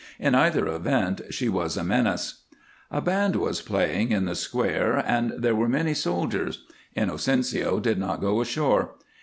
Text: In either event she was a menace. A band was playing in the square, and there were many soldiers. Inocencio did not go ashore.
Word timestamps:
In 0.17 0.33
either 0.33 0.65
event 0.67 1.21
she 1.29 1.47
was 1.47 1.77
a 1.77 1.83
menace. 1.83 2.41
A 2.89 3.01
band 3.01 3.35
was 3.35 3.61
playing 3.61 4.09
in 4.11 4.25
the 4.25 4.33
square, 4.33 4.97
and 5.05 5.31
there 5.37 5.53
were 5.53 5.69
many 5.69 5.93
soldiers. 5.93 6.63
Inocencio 6.95 7.79
did 7.79 7.99
not 7.99 8.19
go 8.19 8.41
ashore. 8.41 8.95